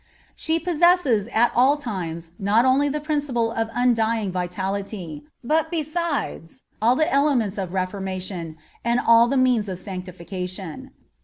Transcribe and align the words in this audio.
She 0.35 0.57
possesses, 0.59 1.27
at 1.27 1.51
all 1.53 1.77
times, 1.77 2.31
not 2.39 2.65
only 2.65 2.89
the 2.89 2.99
principle 2.99 3.51
of 3.51 3.69
undying 3.71 4.31
vitality, 4.31 5.27
but, 5.43 5.69
besides, 5.69 6.63
all 6.81 6.95
the 6.95 7.13
elements 7.13 7.59
of 7.59 7.71
reformation, 7.75 8.57
and 8.83 8.99
all 8.99 9.27
the 9.27 9.37
means 9.37 9.69
of 9.69 9.77
sanctification. 9.77 10.89